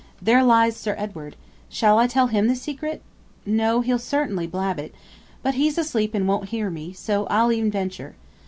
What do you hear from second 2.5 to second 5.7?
secret? No, he'll certainly blab it. But